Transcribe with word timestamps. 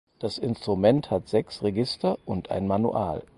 Das 0.17 0.39
Instrument 0.39 1.11
hat 1.11 1.27
sechs 1.27 1.61
Register 1.61 2.17
und 2.25 2.49
ein 2.49 2.65
Manual. 2.65 3.21